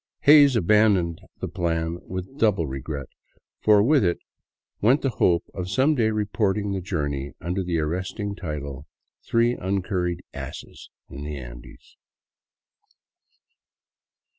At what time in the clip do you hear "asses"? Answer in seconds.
10.33-10.89